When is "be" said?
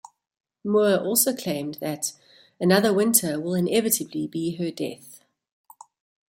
4.25-4.55